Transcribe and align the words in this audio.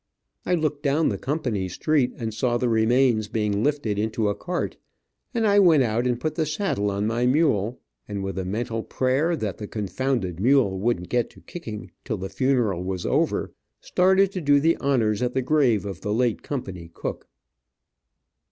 I 0.47 0.55
looked 0.55 0.81
down 0.81 1.09
the 1.09 1.17
company 1.19 1.69
street 1.69 2.13
and 2.17 2.33
saw 2.33 2.57
the 2.57 2.69
remains 2.69 3.27
being 3.27 3.63
lifted 3.63 3.99
into 3.99 4.29
a 4.29 4.33
cart, 4.33 4.75
and 5.31 5.45
I 5.45 5.59
went 5.59 5.83
out 5.83 6.07
and 6.07 6.19
put 6.19 6.33
the 6.33 6.45
saddle 6.47 6.89
on 6.89 7.05
my 7.05 7.27
mule, 7.27 7.79
and 8.07 8.23
with 8.23 8.39
a 8.39 8.43
mental 8.43 8.81
prayer 8.81 9.35
that 9.35 9.59
the 9.59 9.67
confounded 9.67 10.39
mule 10.39 10.79
wouldn't 10.79 11.09
get 11.09 11.29
to 11.29 11.41
kicking 11.41 11.91
till 12.03 12.17
the 12.17 12.29
funeral 12.29 12.83
was 12.83 13.05
over, 13.05 13.53
started 13.79 14.31
to 14.31 14.41
do 14.41 14.59
the 14.59 14.75
honors 14.77 15.21
at 15.21 15.35
the 15.35 15.43
grave 15.43 15.85
of 15.85 16.01
the 16.01 16.15
late 16.15 16.41
company 16.41 16.89
cook. 16.91 17.27